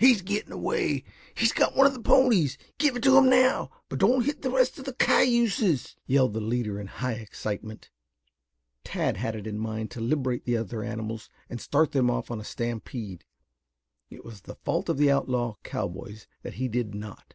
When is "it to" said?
2.96-3.16